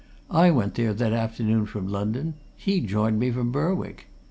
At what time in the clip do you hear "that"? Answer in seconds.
0.95-1.13